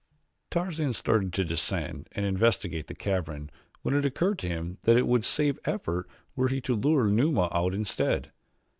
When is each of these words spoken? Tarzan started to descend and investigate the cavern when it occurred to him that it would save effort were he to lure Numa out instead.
Tarzan 0.49 0.93
started 0.93 1.31
to 1.33 1.45
descend 1.45 2.09
and 2.13 2.25
investigate 2.25 2.87
the 2.87 2.95
cavern 2.95 3.51
when 3.83 3.93
it 3.93 4.03
occurred 4.03 4.39
to 4.39 4.47
him 4.47 4.79
that 4.81 4.97
it 4.97 5.05
would 5.05 5.23
save 5.23 5.59
effort 5.63 6.09
were 6.35 6.47
he 6.47 6.59
to 6.61 6.73
lure 6.73 7.05
Numa 7.05 7.49
out 7.51 7.75
instead. 7.75 8.31